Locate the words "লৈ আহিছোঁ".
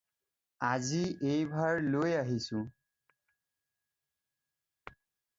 1.95-2.61